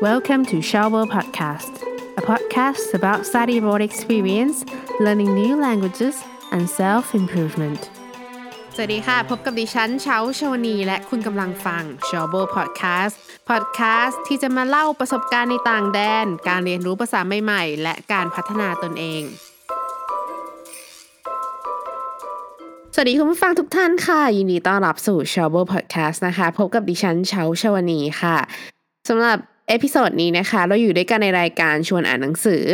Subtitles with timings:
[0.00, 1.82] Welcome to Shower Podcast,
[2.16, 4.64] a podcast about study abroad experience,
[5.00, 7.80] learning new languages, and self improvement.
[8.74, 13.14] สวัสดีค่ะ พบกับดิฉันเช้าชวนี และคุณกำลังฟัง s h o w b o Podcast
[13.50, 19.22] Podcast ที่จะมาเล่าประสบการณ์ในต่างแดน การเรียนรู้ภาษาใหม่ๆ และการพัฒนาตนเอง
[22.94, 28.36] สวัสดีคุณผู้ฟังทุกท่านค่ะ ยินดีต้อนรับสู่ s h o w b o Podcast นะคะ พบกับดิฉันเช้าชวนีค่ะ
[29.10, 29.38] สำหรับ
[29.68, 32.64] episode นี้นะคะ เราอยู่ด้วยกันในรายการชวนอ่านหนังสือ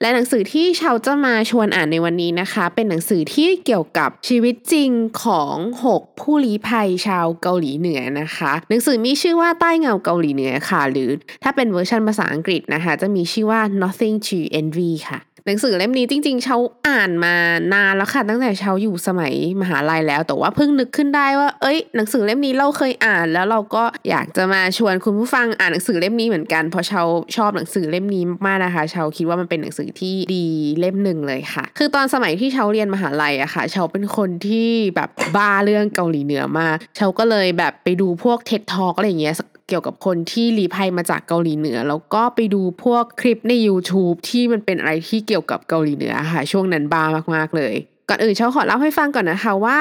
[0.00, 4.90] และหนังสือที่ชาวจะมาชวนอ่านในวันนี้นะคะ เป็นหนังสือที่เกี่ยวกับชีวิตจริง
[5.24, 5.56] ของ
[5.92, 11.10] 6 ผู้ลี้ภัยชาวเกาหลีเหนือนะคะ หนังสือมีชื่อว่าใต้เงาเกาหลีเหนือค่ะ หรือ
[11.42, 16.56] ถ้าเป็นเวอร์ชันภาษาอังกฤษนะคะ จะมีชื่อว่า nothing to envy ค่ะหนังสือเล่มนี้จริงๆเชา
[16.88, 17.34] อ่านมา
[17.72, 27.06] นานแล้วค่ะตั้งแต่เชาอยู่สมัยมหาลัยแล้ว แต่ว่าเพิ่งนึกขึ้นได้ว่า เอ้ย หนังสือเล่มนี้เราเคยอ่านแล้วเราก็อยากจะมาชวนคุณผู้ฟังอ่านหนังสือเล่มนี้เหมือนกัน เพราะชาว
[27.36, 30.46] ชอบหนังสือเล่มนี้มากๆนะคะชาวคิดว่ามันเป็นหนังสือที่ดี
[30.80, 39.36] เล่มหนึ่งเลยค่ะ คือตอนสมัยที่ชาวเรียนมหาลัยอะค่ะชาวเป็นคนที่แบบบ้าเรื่องเกาหลีเหนือมากชาวก็เลยแบบไปดูพวกเท็ดทอกอะไรอย่างเงี้ย
[39.68, 47.74] เกี่ยวกับคนที่รีภัยมาจากเกาหลีเหนือ แล้วก็ไปดูพวกคลิปใน YouTube ที่มันเป็นอะไรที่เกี่ยวกับเกาหลีเหนือค่ะ ช่วงนั้นบ้ามากๆเลย
[48.12, 49.78] ก่อนอื่นเชาขอเล่าให้ฟังก่อนนะคะว่า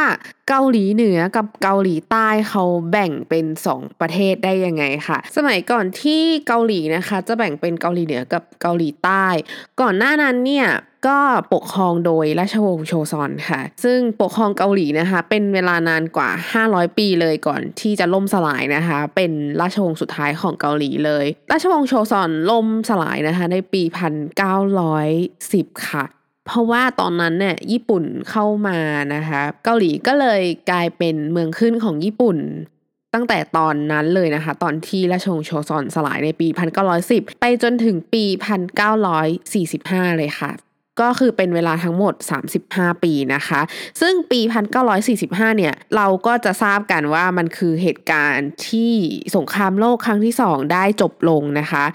[0.50, 9.26] เกาหลีเหนือกับเกาหลีใต้เขาแบ่งเป็น 2 ประเทศได้ยังไงค่ะ สมัยก่อนที่เกาหลีนะคะ จะแบ่งเป็นเกาหลีเหนือกับเกาหลีใต้
[9.82, 10.68] ก่อนหน้านั้นเนี่ย
[11.08, 11.20] ก็
[11.54, 16.30] ปกครองโดยราชวงศ์โชซอนค่ะ ซึ่งปกครองเกาหลีนะคะ เป็นเวลานานกว่า
[16.64, 26.06] 500 ปีเลยก่อนที่จะล่มสลายนะคะ เป็นราชวงศ์สุดท้ายของเกาหลีเลย ราชวงศ์โชซอนล่มสลายนะคะ ในปี 1910 ค่ะ
[26.54, 28.80] เพราะว่าตอนนั้นเนี่ยญี่ปุ่นเข้ามา
[29.16, 32.38] นะคะเกาหลีก็เลยกลายเป็นเมืองขึ้นของญี่ปุ่น
[33.14, 36.48] ตั้งแต่ตอนนั้นเลยนะคะ ตอนที่ราชวงศ์โชซอนสลายในปี
[36.94, 38.24] 1910 ไปจนถึงปี
[39.42, 40.52] 1945 เลยค่ะ
[41.02, 42.14] ก็คือเป็นเวลาทั้งหมด
[42.60, 43.62] 35 ปีนะคะ
[44.02, 44.40] ซึ่งปี
[45.00, 48.94] 1945 เนี่ย เราก็จะทราบกันว่ามันคือเหตุการณ์ที่
[49.36, 51.86] สงครามโลกครั้งที่ 2 ได้จบลงนะคะ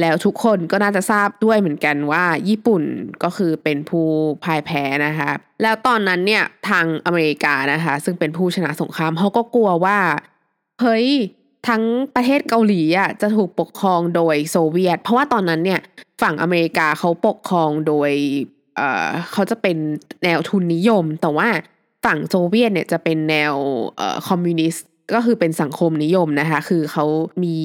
[0.00, 2.82] แล้วทุกคนก็น่าจะทราบด้วยเหมือนกันว่าญี่ปุ่น
[3.22, 4.06] ก็คือเป็นผู้
[4.42, 5.30] พ่ายแพ้นะคะ
[5.62, 9.98] แล้วตอนนั้นเนี่ยทางอเมริกานะคะ ซึ่งเป็นผู้ชนะสงครามเขาก็กลัวว่า
[10.80, 11.08] เฮ้ย
[11.68, 11.82] ทั้ง
[12.14, 15.80] ประเทศเกาหลีอะจะถูกปกครองโดยโซเวียต เพราะว่าตอนนั้นเนี่ย
[16.22, 18.10] ฝั่งอเมริกาเขาปกครองโดย
[18.76, 19.76] เอ่อเขาจะเป็น
[20.24, 21.48] แนวทุนนิยม แต่ว่า
[22.04, 23.54] ฝั่งโซเวียตเนี่ยจะเป็นแนว
[23.96, 27.04] เอ่อคอมมิวนิสต์ก็คือเป็นสังคมนิยมนะคะ คือเขา
[27.42, 27.56] มี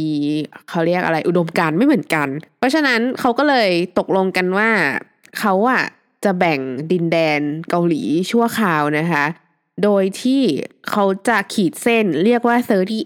[0.70, 2.28] เขาเรียกอะไรอุดมการณ์ไม่เหมือนกัน
[2.60, 3.70] เพราะฉะนั้นเขาก็เลย
[4.00, 4.70] ตกลงกันว่า
[5.40, 5.84] เขาอะ
[6.24, 6.60] จะแบ่ง
[6.92, 9.26] ดินแดนเกาหลีชั่วคราวนะคะ
[9.84, 10.42] โดยที่
[10.90, 12.58] เขาจะขีดเส้นเรียกว่า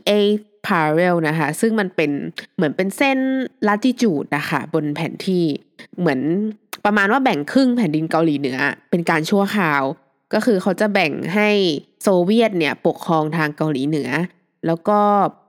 [0.06, 2.12] 38 parallel นะคะ ซึ่งมันเป็น
[2.56, 3.20] เหมือนเป็นเส้น
[3.68, 5.44] latitude นะคะ บนแผนที่
[6.00, 6.22] เหมือน
[6.86, 8.58] ประมาณว่าแบ่งครึ่งแผ่นดินเกาหลีเหนือ
[8.90, 9.84] เป็นการชั่วคราว
[10.34, 11.50] ก็คือเขาจะแบ่งให้
[12.04, 14.10] โซเวียตเนี่ยปกครองทางเกาหลีเหนือ
[14.66, 15.00] แล้วก็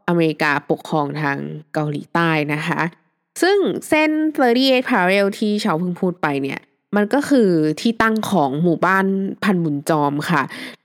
[0.08, 1.38] อเมริกาปกครองทาง
[1.74, 2.80] เกาหลีใต้นะคะ
[3.42, 3.58] ซึ่ง
[3.88, 4.10] เส้น
[4.50, 6.60] 38 parallel ที่ชาวเพิ่งพูดไปเนี่ย
[6.96, 7.50] มันก็คือ
[7.80, 9.06] ที่ตั้งของหมู่บ้าน
[9.44, 10.42] พันบุญจอมค่ะ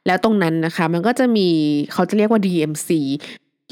[0.08, 1.48] แล้วตรงนั้นนะคะ มันก็จะมี
[1.94, 2.90] เขาจะเรียกว่า DMC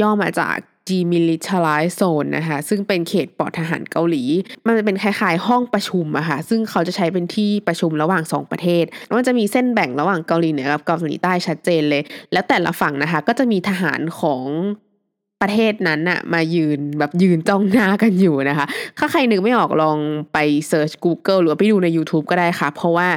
[0.01, 0.56] ย่อมาจาก
[0.89, 4.23] demilitarized zone นะคะซึ่งเป็นเขตปลอดทหารเกาหลี
[4.66, 8.85] มันเป็นคล้ายๆ ห้องประชุมอะค่ะซึ่งเขาจะใช้เป็นที่ประชุมระหว่าง 2 ประเทศ
[9.17, 12.01] มันจะมีเส้นแบ่งระหว่างเกาหลีเหนือกับเกาหลีใต้ชัดเจนเลย
[12.31, 14.44] แล้วแต่ละฝั่งนะคะก็จะมีทหารของ
[15.41, 18.66] ประเทศนั้นอะมายืนแบบยืนจ้องหน้ากันอยู่นะคะ
[18.97, 19.97] ถ้าใครนึกไม่ออกลอง
[20.34, 20.38] ไป
[20.68, 23.07] search Google หรือไปดูใน YouTube ก็ได้ค่ะ เพราะว่า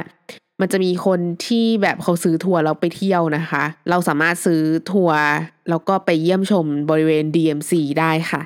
[0.61, 4.61] มันจะมีคนที่แบบเขาซื้อทัวร์เราไปเที่ยวนะคะ เราสามารถซื้อ
[4.91, 5.21] ทัวร์
[5.69, 8.41] แล้วก็ไปเยี่ยมชมบริเวณ DMZ ได้ค่ะ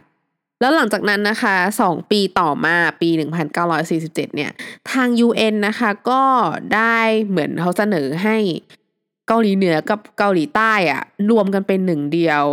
[0.61, 3.09] แล้วหลังจากนั้นนะคะ 2 ปีต่อมาปี
[3.71, 4.51] 1947 เนี่ย
[4.91, 6.23] ทาง UN นะคะก็
[6.75, 6.97] ได้
[7.27, 8.37] เหมือนเขาเสนอให้
[9.27, 12.43] เกาหลีเหนือกับเกาหลีใต้อะรวมกันเป็นหนึ่งเดียว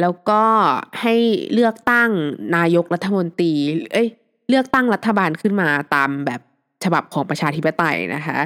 [0.00, 0.42] แล้วก็
[1.00, 1.14] ให้
[1.52, 2.10] เลือกตั้ง
[2.56, 3.52] นายกรัฐมนตรี
[3.92, 4.08] เอ้ย
[4.48, 6.40] เลือกตั้งรัฐบาลขึ้นมาตามแบบ
[6.84, 8.38] ฉบับของประชาธิปไตยนะคะ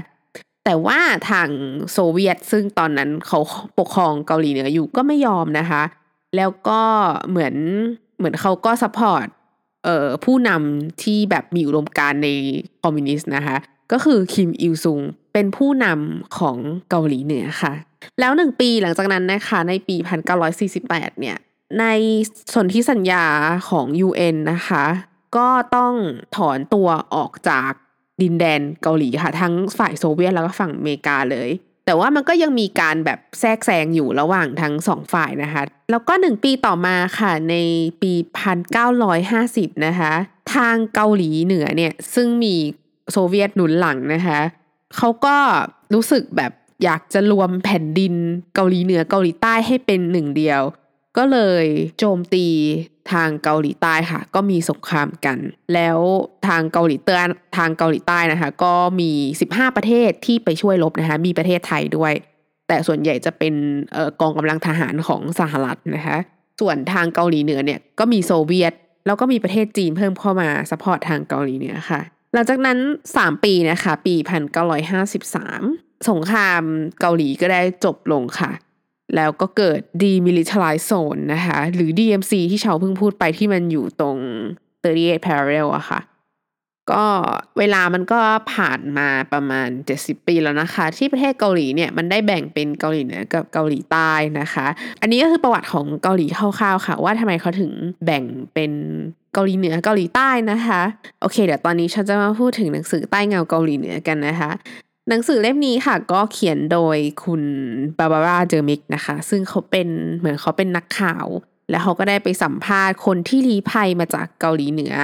[0.70, 1.00] แต่ว่า
[1.30, 1.48] ทาง
[1.92, 3.38] โซเวียตซึ่งตอนนั้นเขา
[3.78, 5.82] ปกครองเกาหลีเหนืออยู่ก็ไม่ยอมนะคะ
[6.36, 6.82] แล้วก็
[7.30, 7.54] เหมือน
[8.18, 9.26] เหมือนเขาก็ support
[9.84, 12.28] เอ่อผู้นำที่แบบมีอุดมการใน
[12.82, 13.56] คอมมิวนิสต์นะคะ
[13.92, 15.00] ก็คือคิมอิลซุง
[15.32, 16.56] เป็นผู้นำของ
[16.90, 17.72] เกาหลีเหนือค่ะ
[18.20, 19.96] แล้วหนึ่งปีหลังจากนั้นนะคะในปี
[20.58, 21.36] 1948 เนี่ย
[21.80, 21.84] ใน
[22.54, 23.24] สนธิสัญญา
[23.68, 24.84] ของ UN นะคะ
[25.36, 25.94] ก็ต้อง
[26.36, 27.72] ถอนตัวออกจาก
[28.22, 31.50] ดินแดนเกาหลีค่ะ ทั้งฝ่ายโซเวียตแล้วก็ฝั่งอเมริกาเลย
[31.86, 37.54] แต่ว่ามันก็ยังมีการแบบแทรกแซงอยู่ระหว่างทั้งสองฝ่ายนะคะ แล้วก็หนึ่งปีต่อมาค่ะใน
[38.02, 38.12] ปี
[38.98, 40.12] 1950 นะคะ
[40.54, 42.54] ทางเกาหลีเหนือเนี่ยซึ่งมี
[43.12, 44.40] โซเวียตหนุนหลังนะคะ
[44.96, 45.36] เขาก็
[45.94, 46.52] รู้สึกแบบ
[46.84, 48.14] อยากจะรวมแผ่นดิน
[48.54, 50.62] เกาหลีเหนือเกาหลีใต้ให้เป็นหนึ่งเดียว
[51.18, 51.64] ก็เลย
[51.98, 52.46] โจมตี
[53.12, 55.38] ทางเกาหลีใต้ค่ะ ก็มีสงครามกัน
[55.74, 55.98] แล้ว
[56.48, 59.10] ทางเกาหลีเตือนทางเกาหลีใต้นะคะ ก็มี
[59.46, 62.12] 15 ประเทศที่ไปช่วยรบนะคะ มีประเทศไทยด้วย
[62.68, 63.54] แต่ส่วนใหญ่จะเป็น
[64.20, 66.18] กองกำลังทหารของสหรัฐนะคะ
[66.60, 68.72] ส่วนทางเกาหลีเหนือเนี่ยก็มีโซเวียต
[69.06, 72.00] แล้วก็มีประเทศจีนเพิ่มเข้ามา support ทางเกาหลีเหนือค่ะ
[72.34, 72.78] หลังจากนั้น
[73.12, 74.14] 3 ปีนะคะ ปี
[74.90, 76.62] 1953 สงคราม
[77.00, 78.50] เกาหลีก็ได้จบลงค่ะ
[79.16, 84.16] แล้วก็เกิด demilitarized zone นะคะหรือ DMZ ที่ชาวเพิ่งพูดไปที่มันอยู่ตรง
[84.72, 86.00] 38 parallel อะค่ะ
[86.92, 87.06] ก็
[87.58, 88.20] เวลามันก็
[88.52, 89.68] ผ่านมาประมาณ
[89.98, 94.10] 70 ปีแล้วนะคะ ที่ประเทศเกาหลีเนี่ยมันได้แบ่งเป็นเกาหลีเหนือกับเกาหลีใต้
[94.40, 94.66] นะคะ
[95.00, 97.70] อันนี้ก็คือประวัติของเกาหลีคร่าวๆค่ะ ว่าทำไมเขาถึง
[98.04, 98.24] แบ่ง
[98.54, 98.72] เป็น
[99.34, 100.80] เกาหลีเหนือเกาหลีใต้นะคะ
[101.20, 104.50] โอเค เดี๋ยวตอนนี้ฉันจะมาพูดถึงหนังสือใต้เงาเกาหลีเหนือกันนะคะ
[105.08, 107.42] หนังสือเล่มนี้ค่ะ ก็เขียนโดยคุณ
[107.98, 109.88] บาบาร่าเจอมิกนะคะ ซึ่งเขาเป็น
[110.18, 111.26] เหมือนเขาเป็นนักข่าว
[111.70, 114.94] แล้วเขาก็ได้ไปสัมภาษณ์คนที่ลี้ภัยมาจากเกาหลีเหนือ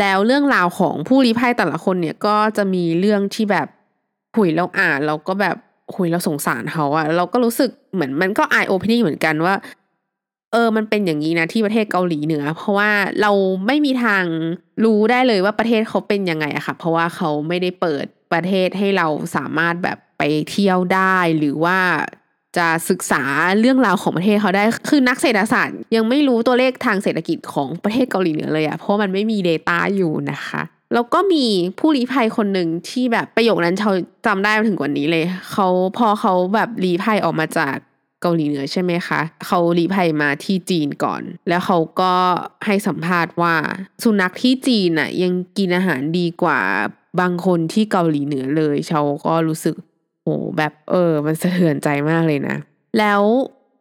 [0.00, 3.68] แล้วเรื่องราวของผู้ลี้ภัยแต่ละคนเนี่ยก็จะมีเรื่องที่แบบ
[4.36, 5.56] หุยเราอ่านเราก็แบบ
[5.94, 9.54] หุยเราสงสารเขาอะเราก็รู้สึกเหมือนมันก็ไอโอเพนนิ่งเหมือนกันว่า
[10.56, 12.90] ออมันเป็นอย่างนี้นะที่ประเทศเกาหลีเหนือ เพราะว่า
[13.22, 13.32] เรา
[13.66, 14.24] ไม่มีทาง
[14.84, 19.06] รู้ได้เลยว่าประเทศเขาเป็นยังไงอะค่ะ เพราะว่าเขาไม่ได้เปิดประเทศให้เรา
[19.36, 21.78] สามารถแบบไปเที่ยวได้หรือว่า
[22.56, 23.22] จะศึกษา
[23.60, 30.62] เรื่องราวของประเทศเขาได้ คือนักเศรษฐศาสตร์ ยังไม่รู้ตัวเลขทางเศรษฐกิจของประเทศเกาหลีเหนือเลยอะเพราะมันไม่มี Data อยู่นะคะ
[30.94, 31.44] แล้วก็มี
[31.78, 33.92] ผู้ลี้ภัยคนหนึ่งที่แบบประโยคนั้นเขา
[34.26, 37.76] จำได้ถึงกว่านี้เลย เขาพอเขาแบบลี้ภัยออกมาจาก
[38.22, 42.14] เกาหลีเหนือใช่ไหมคะ เขาลีภัยมาที่จีนก่อน แล้วเขาก็
[42.66, 43.54] ให้สัมภาษณ์ว่า
[44.02, 46.60] สุนัขที่จีนอะยังกินอาหารดีกว่า
[47.20, 49.76] บางคนที่เกาหลีเหนือเลยเชาก็รู้สึก
[50.22, 50.28] โห
[50.58, 52.56] แบบเออ มันสะเทือนใจมากเลยนะ
[52.98, 53.22] แล้ว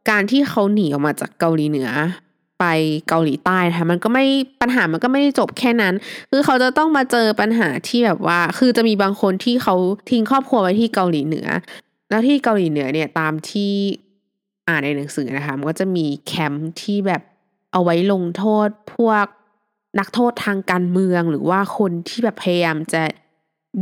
[0.09, 1.89] การที่เขาหนีออกมาจากเกาหลีเหนือ
[2.59, 2.65] ไป
[3.09, 4.25] เกาหลีใต้ค่ะมันก็ไม่
[4.61, 5.93] ปัญหามันก็ไม่ได้จบแค่นั้น
[6.31, 9.75] คือเขาจะต้องมาเจอปัญหาที่แบบว่า คือจะมีบางคนที่เขา
[10.11, 11.47] ทิ้งครอบครัวไว้ที่เกาหลีเหนือ
[12.09, 13.73] แล้วที่เกาหลีเหนือเนี่ยตามที่
[14.67, 17.21] อ่านในหนังสือนะคะ มันก็จะมีแคมป์ที่แบบ
[17.71, 19.25] เอาไว้ลงโทษพวก
[19.99, 23.01] นักโทษทางการเมืองหรือว่าคนที่แบบพยายามจะ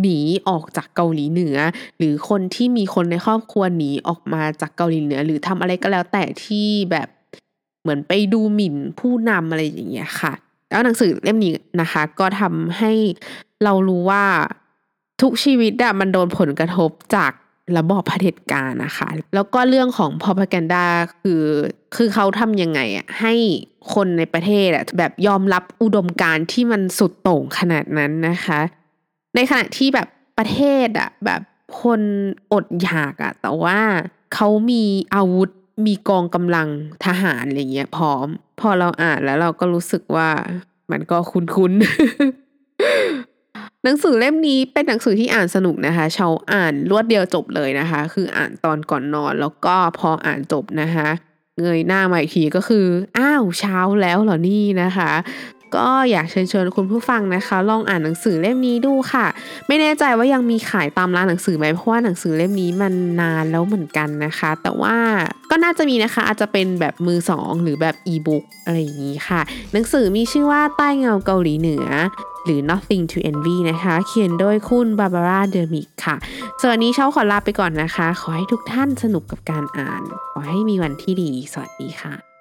[0.01, 1.57] หนีออกจากเกาหลีเหนือ
[1.97, 7.07] หรือคนที่มีคนในครอบครัวหนีออกมาจากเกาหลีเหนือ หรือทำอะไรก็แล้วแต่ที่แบบ
[7.81, 10.33] เหมือนไปดูหมิ่นผู้นำอะไรอย่างเงี้ยค่ะ
[10.69, 12.91] แล้วหนังสือเล่มนี้นะคะ ก็ทำให้
[13.63, 14.24] เรารู้ว่า
[15.21, 17.31] ทุกชีวิตอะมันโดนผลกระทบจาก
[17.77, 20.86] ระบอบเผด็จการนะคะ แล้วก็เรื่องของ propaganda
[21.21, 21.44] คือ
[21.95, 23.33] คือเขาทำยังไงอะให้
[23.94, 28.60] คนในประเทศอะแบบยอมรับอุดมการที่มันสุดโต่งขนาดนั้นนะคะ
[29.36, 30.07] ในขณะที่แบบ
[30.38, 31.42] ประเทศอะแบบ
[31.81, 32.01] คน
[32.54, 33.80] อดอยากอะแต่ว่า
[34.33, 34.83] เขามี
[35.16, 35.50] อาวุธ
[35.86, 36.68] มีกองกำลัง
[37.06, 38.27] ทหารอะไรเงี้ยพร้อม
[38.59, 40.30] พอเราอ่านแล้วเราก็รู้สึกว่า
[40.92, 42.43] มันก็คุ้นๆ
[43.83, 51.07] หนังสือเล่มนี้เป็นหนังสือที่อ่านสนุกนะคะเชาอ่านรวดเดียวจบเลยนะคะ คืออ่านตอนก่อนนอน แล้วก็พออ่านจบนะคะ
[51.62, 52.85] เงยหน้ามาอีกทีก็คือ
[53.18, 55.12] อ้าวเช้าแล้วเหรอนี่นะคะ
[55.75, 59.25] ก็อยากเชิญชวนคุณผู้ฟังนะคะ ลองอ่านหนังสือเล่มนี้ดูค่ะ
[59.68, 64.95] ไม่แน่ใจว่ายังมีขายตามร้านหนังสือไหมเพราะว่าหนังสือเล่มนี้มันนานแล้วเหมือนกันนะคะ แต่ว่า
[65.52, 69.42] ก็น่าจะมีนะคะ อาจจะเป็นแบบมือสองหรือแบบอีบุ๊กอะไรอย่างนี้ค่ะ
[69.73, 71.85] หนังสือมีชื่อว่าใต้เงาเกาหลีเหนือ
[72.45, 76.16] หรือ Nothing to Envy นะคะ เขียนโดยคุณบาบาร่าเดอมิกค่ะ
[76.62, 82.32] ส่วนนี้เช้าขอลาไปก่อนนะคะ ขอให้ทุกท่านสนุกกับการอ่าน ขอให้มีวันที่ดี สวัสดีค่ะ